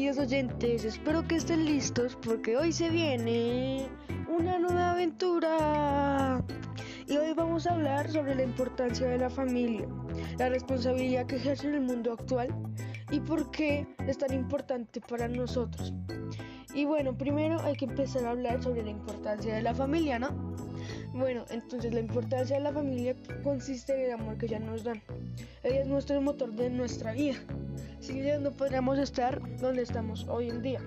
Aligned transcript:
queridos 0.00 0.16
oyentes, 0.16 0.84
espero 0.86 1.28
que 1.28 1.36
estén 1.36 1.66
listos 1.66 2.16
porque 2.22 2.56
hoy 2.56 2.72
se 2.72 2.88
viene 2.88 3.86
una 4.30 4.58
nueva 4.58 4.92
aventura. 4.92 6.42
Y 7.06 7.18
hoy 7.18 7.34
vamos 7.34 7.66
a 7.66 7.74
hablar 7.74 8.10
sobre 8.10 8.34
la 8.34 8.42
importancia 8.42 9.06
de 9.06 9.18
la 9.18 9.28
familia, 9.28 9.86
la 10.38 10.48
responsabilidad 10.48 11.26
que 11.26 11.36
ejerce 11.36 11.68
en 11.68 11.74
el 11.74 11.80
mundo 11.82 12.14
actual 12.14 12.48
y 13.10 13.20
por 13.20 13.50
qué 13.50 13.86
es 14.06 14.16
tan 14.16 14.32
importante 14.32 15.02
para 15.02 15.28
nosotros. 15.28 15.92
Y 16.72 16.86
bueno, 16.86 17.14
primero 17.18 17.60
hay 17.60 17.76
que 17.76 17.84
empezar 17.84 18.24
a 18.24 18.30
hablar 18.30 18.62
sobre 18.62 18.82
la 18.82 18.90
importancia 18.90 19.54
de 19.54 19.60
la 19.60 19.74
familia, 19.74 20.18
¿no? 20.18 20.30
Bueno, 21.12 21.44
entonces 21.50 21.92
la 21.92 22.00
importancia 22.00 22.56
de 22.56 22.62
la 22.62 22.72
familia 22.72 23.14
consiste 23.42 23.92
en 23.92 24.06
el 24.06 24.12
amor 24.12 24.38
que 24.38 24.48
ya 24.48 24.60
nos 24.60 24.82
dan. 24.82 25.02
Ella 25.62 25.82
es 25.82 25.86
nuestro 25.86 26.22
motor 26.22 26.52
de 26.52 26.70
nuestra 26.70 27.12
vida. 27.12 27.36
Sin 28.00 28.18
ellos 28.18 28.40
no 28.40 28.50
podríamos 28.50 28.98
estar 28.98 29.40
donde 29.58 29.82
estamos 29.82 30.26
hoy 30.28 30.48
en 30.48 30.62
día. 30.62 30.80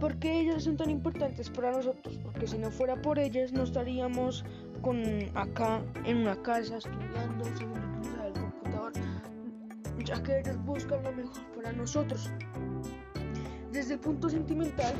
¿Por 0.00 0.16
qué 0.18 0.40
ellos 0.40 0.64
son 0.64 0.76
tan 0.76 0.90
importantes 0.90 1.48
para 1.48 1.70
nosotros? 1.70 2.18
Porque 2.22 2.46
si 2.46 2.58
no 2.58 2.70
fuera 2.70 3.00
por 3.00 3.18
ellas 3.18 3.52
no 3.52 3.62
estaríamos 3.62 4.44
con 4.82 5.02
acá 5.34 5.82
en 6.04 6.18
una 6.18 6.40
casa 6.42 6.76
estudiando, 6.76 7.44
sin 7.56 7.70
utilizar 7.70 8.26
el 8.26 8.32
computador, 8.34 8.92
ya 10.04 10.22
que 10.22 10.40
ellos 10.40 10.64
buscan 10.64 11.02
lo 11.02 11.12
mejor 11.12 11.42
para 11.54 11.72
nosotros. 11.72 12.30
Desde 13.72 13.94
el 13.94 14.00
punto 14.00 14.28
sentimental, 14.28 14.94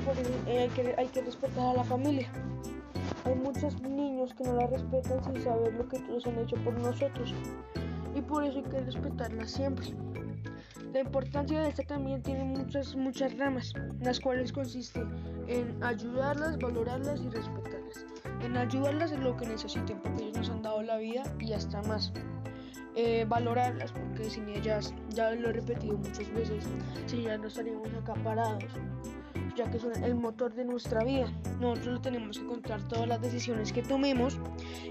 eh, 0.47 0.59
hay, 0.61 0.69
que, 0.71 0.95
hay 0.97 1.07
que 1.09 1.23
respetar 1.23 1.67
a 1.67 1.75
la 1.75 1.85
familia. 1.85 2.31
Hay 3.25 3.35
muchos 3.35 3.81
niños 3.83 4.35
que 4.35 4.45
no 4.45 4.55
la 4.55 4.67
respetan 4.67 5.23
sin 5.25 5.43
saber 5.43 5.75
lo 5.75 5.89
que 5.89 5.99
todos 5.99 6.27
han 6.27 6.39
hecho 6.39 6.57
por 6.57 6.79
nosotros. 6.79 7.35
Por 8.29 8.45
eso 8.45 8.59
hay 8.59 8.65
que 8.65 8.81
respetarla 8.81 9.47
siempre. 9.47 9.87
La 10.93 11.01
importancia 11.01 11.61
de 11.61 11.69
esta 11.69 11.83
también 11.83 12.23
tiene 12.23 12.45
muchas, 12.45 12.97
muchas 12.97 13.37
ramas, 13.37 13.75
las 14.01 14.19
cuales 14.19 14.53
consiste 14.53 15.05
en 15.47 15.83
ayudarlas, 15.83 16.59
valorarlas 16.59 17.21
y 17.21 17.29
respetarlas. 17.29 18.07
En 18.43 18.57
ayudarlas 18.57 19.13
en 19.13 19.23
lo 19.23 19.37
que 19.37 19.47
necesiten, 19.47 20.01
porque 20.01 20.25
ellos 20.25 20.39
nos 20.39 20.51
han 20.51 20.63
dado 20.63 20.83
la 20.83 20.97
vida 20.97 21.23
y 21.39 21.53
hasta 21.53 21.83
más. 21.83 22.13
Eh, 22.95 23.27
valorarlas, 23.29 23.93
porque 23.93 24.31
sin 24.31 24.49
ellas, 24.49 24.95
ya 25.11 25.33
lo 25.33 25.51
he 25.51 25.53
repetido 25.53 25.99
muchas 25.99 26.33
veces, 26.33 26.65
si 27.05 27.21
ya 27.21 27.37
no 27.37 27.49
estaríamos 27.49 27.93
acaparados, 27.93 28.65
ya 29.55 29.71
que 29.71 29.79
son 29.79 30.03
el 30.03 30.15
motor 30.15 30.55
de 30.55 30.65
nuestra 30.65 31.05
vida. 31.05 31.31
Nosotros 31.61 32.01
tenemos 32.01 32.39
que 32.39 32.47
contar 32.47 32.81
todas 32.89 33.07
las 33.07 33.21
decisiones 33.21 33.71
que 33.71 33.83
tomemos 33.83 34.39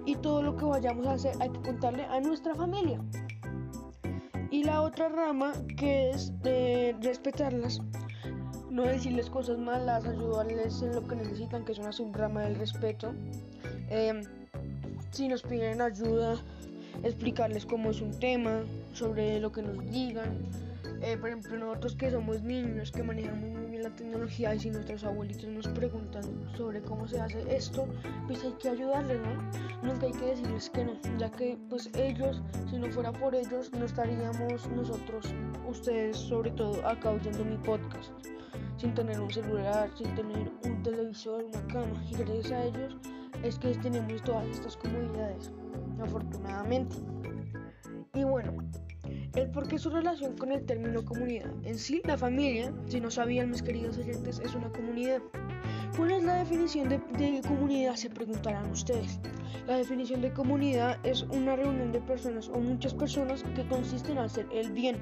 y 0.05 0.15
todo 0.17 0.43
lo 0.43 0.55
que 0.55 0.65
vayamos 0.65 1.07
a 1.07 1.13
hacer 1.13 1.35
hay 1.39 1.49
que 1.49 1.61
contarle 1.61 2.05
a 2.05 2.19
nuestra 2.19 2.53
familia. 2.53 2.99
Y 4.55 4.63
la 4.63 4.83
otra 4.83 5.09
rama 5.09 5.51
que 5.75 6.11
es 6.11 6.31
de 6.41 6.95
respetarlas, 7.01 7.81
no 8.69 8.83
decirles 8.83 9.29
cosas 9.29 9.57
malas, 9.57 10.05
ayudarles 10.05 10.81
en 10.81 10.95
lo 10.95 11.05
que 11.05 11.17
necesitan, 11.17 11.65
que 11.65 11.73
es 11.73 11.77
una 11.77 11.91
subrama 11.91 12.43
del 12.43 12.55
respeto. 12.55 13.13
Em, 13.89 14.23
si 15.11 15.27
nos 15.27 15.41
piden 15.41 15.81
ayuda, 15.81 16.37
explicarles 17.03 17.65
cómo 17.65 17.89
es 17.89 17.99
un 17.99 18.17
tema, 18.17 18.63
sobre 18.93 19.41
lo 19.41 19.51
que 19.51 19.61
nos 19.61 19.77
digan. 19.91 20.47
Eh, 21.01 21.17
por 21.17 21.27
ejemplo, 21.27 21.57
nosotros 21.57 21.95
que 21.95 22.09
somos 22.09 22.41
niños, 22.41 22.93
que 22.93 23.03
manejamos 23.03 23.49
muy 23.49 23.65
bien 23.65 23.83
la 23.83 23.89
tecnología 23.89 24.55
y 24.55 24.59
si 24.59 24.69
nuestros 24.69 25.03
abuelitos 25.03 25.49
nos 25.49 25.67
preguntan 25.67 26.23
sobre 26.55 26.81
cómo 26.81 27.09
se 27.09 27.19
hace 27.19 27.43
esto, 27.53 27.89
pues 28.25 28.41
hay 28.41 28.53
que 28.53 28.69
ayudarles, 28.69 29.19
¿no? 29.19 29.64
Nunca 29.85 30.07
hay 30.07 30.13
que 30.13 30.25
decirles 30.25 30.69
que 30.71 30.83
no, 30.83 30.93
ya 31.17 31.29
que 31.29 31.57
pues 31.69 31.91
ellos, 31.95 32.41
si 32.69 32.79
no 32.79 32.91
fuera 32.91 33.13
por 33.13 33.35
ellos, 33.35 33.71
no 33.71 33.85
estaríamos 33.85 34.67
nosotros, 34.71 35.33
ustedes 35.67 36.17
sobre 36.17 36.49
todo, 36.51 36.85
acá 36.87 37.11
oyendo 37.11 37.45
mi 37.45 37.57
podcast, 37.57 38.11
sin 38.77 38.95
tener 38.95 39.19
un 39.19 39.31
celular, 39.31 39.89
sin 39.95 40.15
tener 40.15 40.51
un 40.65 40.81
televisor, 40.81 41.43
una 41.43 41.67
cama, 41.67 42.03
y 42.09 42.15
gracias 42.15 42.51
a 42.51 42.65
ellos 42.65 42.97
es 43.43 43.59
que 43.59 43.75
tenemos 43.75 44.23
todas 44.23 44.47
estas 44.47 44.75
comodidades, 44.77 45.51
afortunadamente. 46.01 46.95
Y 48.15 48.23
bueno, 48.23 48.53
el 49.35 49.51
por 49.51 49.67
qué 49.67 49.77
su 49.77 49.89
relación 49.89 50.35
con 50.37 50.51
el 50.51 50.65
término 50.65 51.03
comunidad. 51.05 51.51
En 51.63 51.77
sí, 51.77 52.01
la 52.05 52.17
familia, 52.17 52.73
si 52.87 52.99
no 52.99 53.11
sabían 53.11 53.51
mis 53.51 53.61
queridos 53.61 53.97
oyentes, 53.97 54.39
es 54.39 54.55
una 54.55 54.69
comunidad. 54.71 55.21
¿Cuál 55.97 56.11
es 56.11 56.23
la 56.23 56.35
definición 56.35 56.89
de, 56.89 57.41
comunidad? 57.47 57.95
Se 57.95 58.09
preguntarán 58.09 58.69
ustedes. 58.71 59.19
La 59.67 59.77
definición 59.77 60.21
de 60.21 60.33
comunidad 60.33 60.97
es 61.03 61.23
una 61.23 61.55
reunión 61.55 61.91
de 61.91 62.01
personas 62.01 62.49
o 62.49 62.59
muchas 62.59 62.93
personas 62.93 63.43
que 63.55 63.67
consisten 63.67 64.17
en 64.17 64.19
hacer 64.19 64.47
el 64.51 64.71
bien. 64.71 64.97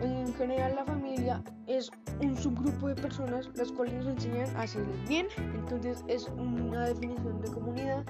En 0.00 0.32
general 0.34 0.76
la 0.76 0.84
familia 0.84 1.42
es 1.66 1.90
un 2.22 2.36
subgrupo 2.36 2.88
de 2.88 2.94
personas 2.94 3.50
las 3.56 3.70
cuales 3.72 3.94
nos 3.94 4.06
enseñan 4.06 4.56
a 4.56 4.62
hacer 4.62 4.82
el 4.82 5.08
bien. 5.08 5.26
Entonces 5.36 6.04
es 6.08 6.28
una 6.38 6.86
definición 6.86 7.40
de 7.40 7.50
comunidad 7.50 8.04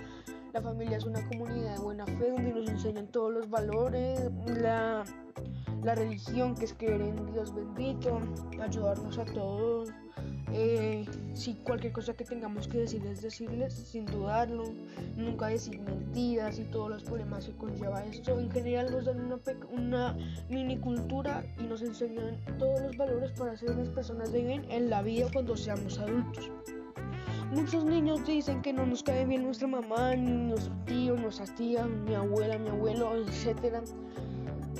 la 0.55 0.63
familia 0.63 0.97
es 0.97 1.05
una 1.05 1.27
comunidad 1.29 1.77
de 1.77 1.83
buena 1.83 2.07
fe 2.07 2.31
donde 2.31 2.53
nos 2.53 2.69
enseñan 2.69 3.07
todos 3.09 3.33
los 3.33 3.51
valores, 3.51 4.31
la 4.47 5.05
religión 5.95 6.55
que 6.55 6.65
es 6.65 6.75
creer 6.75 7.03
en 7.03 7.33
Dios 7.33 7.55
bendito, 7.55 8.19
ayudarnos 8.61 9.19
a 9.19 9.25
todos. 9.27 9.91
Eh, 10.53 11.05
si 11.35 11.55
cualquier 11.55 11.93
cosa 11.93 12.15
que 12.15 12.25
tengamos 12.25 12.69
que 12.69 12.79
decirles, 12.79 13.21
decirles 13.21 13.75
sin 13.75 14.07
dudarlo, 14.07 14.65
nunca 15.17 15.49
decir 15.49 15.81
mentiras 15.81 16.59
y 16.59 16.65
todos 16.65 16.91
los 16.91 17.03
problemas 17.03 17.47
que 17.47 17.53
conlleva 17.53 18.05
esto. 18.05 18.39
En 18.39 18.51
general 18.51 18.91
nos 18.91 19.05
dan 19.05 19.21
una, 19.21 19.39
una 19.71 20.17
mini 20.49 20.79
cultura 20.79 21.45
y 21.59 21.65
nos 21.65 21.83
enseñan 21.83 22.41
todos 22.59 22.81
los 22.81 22.97
valores 22.97 23.33
para 23.33 23.57
ser 23.57 23.73
unas 23.73 23.89
personas 23.91 24.33
de 24.33 24.43
bien 24.43 24.65
en 24.71 24.91
la 24.91 25.03
vida 25.03 25.29
cuando 25.33 25.57
seamos 25.57 25.99
adultos. 25.99 26.51
Muchos 27.51 27.83
niños 27.85 28.27
dicen 28.27 28.61
que 28.61 28.75
no 28.75 28.85
nos 28.85 29.03
cae 29.03 29.25
bien 29.25 29.43
nuestra 29.43 29.67
mamá, 29.67 30.15
ni 30.15 30.31
nuestro 30.31 30.75
tío, 30.85 31.17
nuestras 31.17 31.55
tías, 31.55 31.89
mi 31.89 32.15
abuela, 32.15 32.59
mi 32.59 32.69
abuelo, 32.69 33.17
etc. 33.17 33.79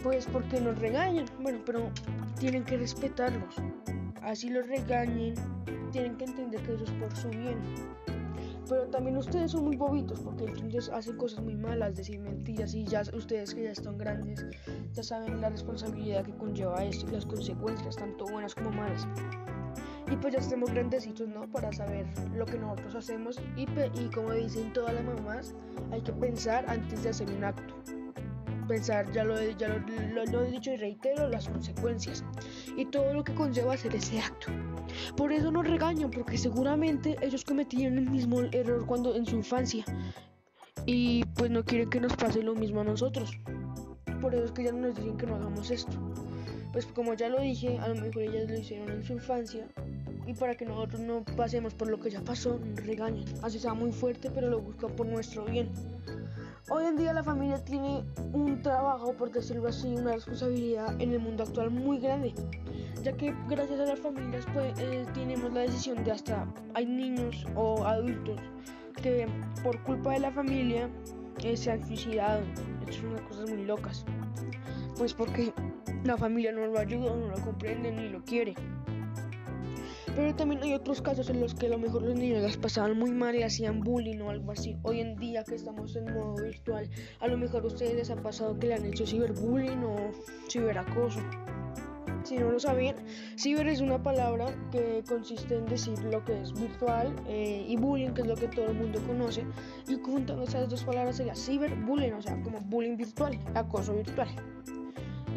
Pues 0.03 0.27
porque 0.31 0.61
nos 0.61 0.79
regañan. 0.79 1.25
Bueno, 1.41 1.61
pero 1.65 1.91
tienen 2.39 2.65
que 2.65 2.77
respetarlos. 2.77 3.55
Así 4.29 4.51
los 4.51 4.69
regañen, 4.69 5.35
tienen 5.91 6.19
que 6.19 6.27
entender 6.27 6.61
que 6.61 6.75
eso 6.75 6.85
es 6.85 6.91
por 6.91 7.17
su 7.17 7.31
bien. 7.31 7.57
Pero 8.69 8.87
también 8.89 9.17
ustedes 9.17 9.53
son 9.53 9.65
muy 9.65 9.77
bobitos 9.77 10.21
porque 10.21 10.45
entonces 10.45 10.91
hacen 10.91 11.17
cosas 11.17 11.43
muy 11.43 11.57
malas, 11.57 11.97
decir 11.97 12.21
mentiras 12.21 12.75
y 12.75 12.85
ya 12.85 13.01
ustedes 13.15 13.55
que 13.55 13.63
ya 13.63 13.71
están 13.71 13.97
grandes 13.97 14.45
ya 14.93 15.03
saben 15.03 15.41
la 15.41 15.49
responsabilidad 15.49 16.27
que 16.27 16.37
conlleva 16.37 16.85
esto 16.85 17.07
y 17.09 17.13
las 17.13 17.25
consecuencias, 17.25 17.97
tanto 17.97 18.27
buenas 18.27 18.55
como 18.55 18.71
malas 18.71 19.09
y 20.13 20.17
pues 20.17 20.35
ya 20.35 20.41
estemos 20.41 20.71
grandecitos, 20.71 21.27
¿no? 21.29 21.51
Para 21.51 21.73
saber 21.73 22.07
lo 22.35 22.45
que 22.45 22.59
nosotros 22.59 22.95
hacemos 22.97 23.41
y, 23.57 23.63
y 23.63 24.11
como 24.15 24.33
dicen 24.33 24.73
todas 24.75 24.95
las 24.95 25.05
mamás, 25.05 25.55
hay 25.91 26.03
que 26.03 26.13
pensar 26.13 26.65
antes 26.69 27.03
de 27.03 27.11
hacer 27.11 27.31
un 27.31 27.45
acto. 27.45 27.75
Pensar, 28.69 29.11
ya, 29.13 29.25
lo, 29.25 29.39
he 29.39 29.47
dicho 29.47 30.73
y 30.73 30.77
reitero, 30.77 31.29
las 31.29 31.49
consecuencias 31.49 32.23
y 32.77 32.85
todo 32.85 33.15
lo 33.15 33.25
que 33.25 33.35
conlleva 33.35 33.73
hacer 33.73 33.95
ese 33.95 34.21
acto. 34.21 34.53
Por 35.17 35.33
eso 35.33 35.51
nos 35.51 35.67
regañan, 35.67 36.11
porque 36.11 36.37
seguramente 36.37 37.17
ellos 37.23 37.45
cometieron 37.45 37.97
el 37.97 38.11
mismo 38.11 38.43
error 38.53 38.85
cuando 38.85 39.15
en 39.15 39.25
su 39.25 39.37
infancia 39.37 39.87
y 40.85 41.25
pues 41.35 41.51
no 41.51 41.65
quieren 41.65 41.89
que 41.89 42.01
nos 42.01 42.15
pase 42.15 42.43
lo 42.43 42.55
mismo 42.55 42.83
a 42.83 42.85
nosotros. 42.85 43.39
Por 44.21 44.35
eso 44.35 44.45
es 44.45 44.53
que 44.53 44.65
ya 44.65 44.73
no 44.73 44.89
nos 44.89 44.97
dicen 44.97 45.17
que 45.17 45.27
no 45.27 45.37
hagamos 45.37 45.71
esto. 45.71 45.93
Pues 46.73 46.85
como 46.87 47.15
ya 47.15 47.31
lo 47.31 47.41
dije, 47.41 47.79
a 47.79 47.89
lo 47.89 47.95
mejor 47.95 48.23
ellas 48.23 48.51
lo 48.51 48.59
hicieron 48.59 48.91
en 48.91 49.03
su 49.03 49.15
infancia 49.15 49.67
y 50.27 50.35
para 50.35 50.55
que 50.57 50.67
nosotros 50.67 51.01
no 51.01 51.25
pasemos 51.37 51.73
por 51.73 51.89
lo 51.89 51.99
que 51.99 52.11
ya 52.11 52.21
pasó, 52.21 52.59
nos 52.59 52.85
regañan. 52.85 53.25
Así 53.43 53.59
sea 53.59 53.73
muy 53.73 53.93
fuerte, 53.93 54.31
pero 54.31 54.51
lo 54.51 54.61
buscan 54.61 54.95
por 54.95 55.07
nuestro 55.07 55.47
bien. 55.47 55.71
Hoy 56.71 56.85
en 56.85 56.97
día 56.97 57.15
la 57.15 57.23
familia 57.23 57.65
tiene 57.65 58.05
un 58.33 58.61
trabajo, 58.63 59.15
por 59.15 59.31
decirlo 59.31 59.69
así, 59.69 59.95
una 59.95 60.13
responsabilidad 60.13 61.01
en 61.01 61.13
el 61.13 61.21
mundo 61.21 61.45
actual 61.45 61.71
muy 61.71 61.99
grande, 61.99 62.35
ya 63.03 63.17
que 63.17 63.35
gracias 63.49 63.81
a 63.81 63.85
las 63.85 64.01
familias 64.01 64.45
pues, 64.53 64.79
eh, 64.79 65.07
tenemos 65.15 65.53
la 65.55 65.61
decisión 65.61 66.05
de 66.05 66.13
hasta 66.13 66.47
hay 66.75 66.85
niños 66.85 67.47
o 67.55 67.85
adultos 67.87 68.39
que 69.03 69.27
por 69.63 69.83
culpa 69.85 70.13
de 70.13 70.21
la 70.21 70.31
familia 70.31 70.91
eh, 71.43 71.57
se 71.57 71.71
han 71.71 71.87
suicidado. 71.87 72.43
Esto 72.87 73.01
son 73.01 73.11
unas 73.11 73.23
cosas 73.23 73.51
muy 73.51 73.65
locas. 73.65 74.05
Pues 74.99 75.15
porque 75.15 75.53
la 76.05 76.19
familia 76.19 76.53
no 76.53 76.67
lo 76.67 76.79
ayuda, 76.79 77.15
no 77.15 77.29
lo 77.29 77.41
comprende 77.45 77.93
ni 77.93 78.11
lo 78.11 78.23
quiere. 78.25 78.55
Pero 80.19 80.35
también 80.35 80.61
hay 80.65 80.75
otros 80.75 81.01
casos 81.01 81.31
en 81.31 81.39
los 81.39 81.55
que 81.55 81.67
a 81.67 81.69
lo 81.69 81.79
mejor 81.79 82.03
los 82.03 82.17
niños 82.17 82.43
las 82.43 82.57
pasaban 82.57 82.99
muy 82.99 83.13
mal 83.13 83.37
y 83.37 83.45
hacían 83.45 83.79
bullying 83.79 84.19
o 84.19 84.31
algo 84.31 84.51
así. 84.51 84.77
Hoy 84.83 84.99
en 84.99 85.15
día 85.15 85.45
que 85.45 85.55
estamos 85.55 85.95
en 85.95 86.13
modo 86.13 86.35
virtual, 86.43 86.91
a 87.21 87.29
lo 87.29 87.39
mejor 87.39 87.63
a 87.63 87.69
ustedes 87.69 87.95
les 87.95 88.11
ha 88.11 88.17
pasado 88.17 88.59
que 88.59 88.67
le 88.67 88.75
han 88.75 88.85
hecho 88.85 89.07
ciberbullying 89.07 89.85
o 89.85 89.95
ciberacoso. 90.51 91.21
Si 92.25 92.37
no 92.37 92.51
lo 92.51 92.59
sabían, 92.59 92.97
ciber 93.37 93.69
es 93.69 93.81
una 93.81 94.03
palabra 94.03 94.47
que 94.73 95.05
consiste 95.09 95.55
en 95.55 95.67
decir 95.67 95.97
lo 96.03 96.25
que 96.25 96.43
es 96.43 96.53
virtual 96.53 97.15
eh, 97.29 97.65
y 97.69 97.77
bullying, 97.77 98.11
que 98.11 98.23
es 98.23 98.27
lo 98.27 98.35
que 98.35 98.49
todo 98.49 98.67
el 98.67 98.75
mundo 98.75 99.01
conoce. 99.07 99.47
Y 99.87 99.95
juntando 100.03 100.43
esas 100.43 100.69
dos 100.69 100.83
palabras 100.83 101.19
sería 101.19 101.37
ciberbullying, 101.37 102.15
o 102.15 102.23
sea, 102.23 102.43
como 102.43 102.61
bullying 102.63 102.97
virtual, 102.97 103.39
acoso 103.55 103.95
virtual. 103.95 104.29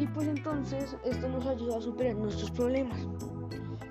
Y 0.00 0.08
pues 0.08 0.26
entonces 0.26 0.96
esto 1.04 1.28
nos 1.28 1.46
ayuda 1.46 1.78
a 1.78 1.80
superar 1.80 2.16
nuestros 2.16 2.50
problemas. 2.50 2.98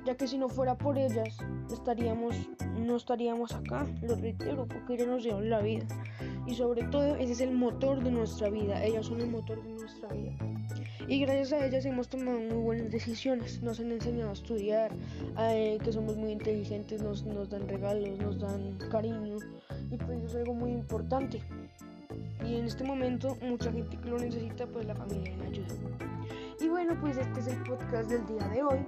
Ya 0.06 0.16
que 0.16 0.28
si 0.28 0.38
no 0.38 0.50
fuera 0.50 0.78
por 0.78 0.98
ellas 0.98 1.38
estaríamos 1.72 2.36
no 2.82 2.96
estaríamos 2.96 3.54
acá, 3.54 3.88
lo 4.02 4.16
reitero, 4.16 4.68
porque 4.68 4.96
ellas 4.96 5.08
nos 5.08 5.24
llevan 5.24 5.50
la 5.50 5.62
vida. 5.62 5.86
Y 6.48 6.56
sobre 6.56 6.84
todo 6.84 7.16
ese 7.16 7.34
es 7.34 7.42
el 7.42 7.52
motor 7.52 8.04
de 8.04 8.12
nuestra 8.12 8.50
vida, 8.50 8.84
ellas 8.84 9.06
son 9.06 9.22
el 9.22 9.30
motor 9.30 9.62
de 9.64 9.74
nuestra 9.74 10.10
vida. 10.10 10.34
Y 11.08 11.20
gracias 11.20 11.54
a 11.54 11.66
ellas 11.66 11.86
hemos 11.86 12.08
tomado 12.08 12.40
muy 12.40 12.58
buenas 12.58 12.92
decisiones, 12.92 13.62
nos 13.62 13.80
han 13.80 13.92
enseñado 13.92 14.30
a 14.30 14.34
estudiar, 14.34 14.92
eh, 15.40 15.78
que 15.84 15.92
somos 15.92 16.16
muy 16.16 16.32
inteligentes, 16.32 17.02
nos, 17.02 17.24
nos 17.26 17.50
dan 17.50 17.68
regalos, 17.68 18.18
nos 18.20 18.40
dan 18.40 18.78
cariño, 18.90 19.38
y 19.92 19.98
pues 19.98 20.24
es 20.24 20.36
algo 20.36 20.54
muy 20.54 20.72
importante. 20.72 21.42
Y 22.46 22.56
en 22.56 22.66
este 22.66 22.84
momento 22.84 23.38
mucha 23.42 23.72
gente 23.72 23.98
que 23.98 24.10
lo 24.10 24.18
necesita, 24.18 24.66
pues 24.68 24.86
la 24.86 24.96
familia 24.96 25.36
le 25.38 25.48
ayuda. 25.48 25.76
Y 26.60 26.68
bueno, 26.68 26.98
pues 27.00 27.18
este 27.18 27.40
es 27.40 27.48
el 27.48 27.64
podcast 27.64 28.10
del 28.10 28.26
día 28.26 28.48
de 28.50 28.64
hoy. 28.64 28.86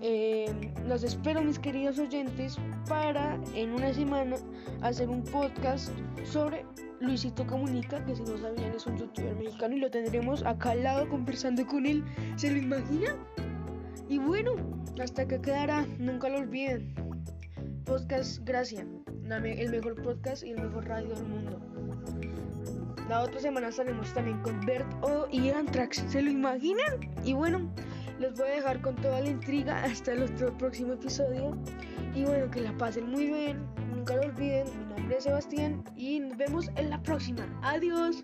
Eh, 0.00 0.72
los 0.86 1.02
espero 1.02 1.42
mis 1.42 1.58
queridos 1.58 1.98
oyentes 1.98 2.56
para 2.88 3.38
en 3.54 3.72
una 3.72 3.92
semana 3.92 4.36
hacer 4.82 5.08
un 5.08 5.24
podcast 5.24 5.90
sobre 6.24 6.64
Luisito 7.00 7.46
Comunica, 7.46 8.04
que 8.04 8.14
si 8.14 8.22
no 8.22 8.38
sabían 8.38 8.72
es 8.72 8.86
un 8.86 8.96
youtuber 8.96 9.34
mexicano 9.36 9.76
y 9.76 9.80
lo 9.80 9.90
tendremos 9.90 10.44
acá 10.44 10.70
al 10.70 10.82
lado 10.84 11.08
conversando 11.08 11.66
con 11.66 11.86
él. 11.86 12.04
¿Se 12.36 12.50
lo 12.50 12.58
imaginan? 12.58 13.16
Y 14.08 14.18
bueno, 14.18 14.52
hasta 15.00 15.26
que 15.26 15.40
quedará, 15.40 15.86
nunca 15.98 16.28
lo 16.28 16.38
olviden. 16.38 16.94
Podcast 17.84 18.44
Gracia, 18.44 18.86
el 19.28 19.70
mejor 19.70 20.02
podcast 20.02 20.44
y 20.44 20.50
el 20.50 20.60
mejor 20.60 20.86
radio 20.86 21.14
del 21.14 21.26
mundo. 21.26 21.60
La 23.08 23.22
otra 23.22 23.40
semana 23.40 23.68
estaremos 23.68 24.12
también 24.12 24.38
con 24.42 24.60
Bert 24.66 24.86
O 25.00 25.26
y 25.32 25.48
Antrax. 25.48 26.04
¿Se 26.08 26.20
lo 26.20 26.30
imaginan? 26.30 27.00
Y 27.24 27.32
bueno, 27.32 27.66
les 28.20 28.34
voy 28.34 28.48
a 28.48 28.56
dejar 28.56 28.82
con 28.82 28.96
toda 28.96 29.22
la 29.22 29.30
intriga 29.30 29.82
hasta 29.82 30.12
el 30.12 30.24
otro 30.24 30.52
próximo 30.58 30.92
episodio. 30.92 31.56
Y 32.14 32.24
bueno, 32.24 32.50
que 32.50 32.60
la 32.60 32.76
pasen 32.76 33.10
muy 33.10 33.28
bien. 33.28 33.66
Nunca 33.94 34.14
lo 34.16 34.24
olviden. 34.24 34.66
Mi 34.78 34.94
nombre 34.94 35.16
es 35.16 35.24
Sebastián 35.24 35.82
y 35.96 36.20
nos 36.20 36.36
vemos 36.36 36.70
en 36.76 36.90
la 36.90 37.02
próxima. 37.02 37.46
Adiós. 37.62 38.22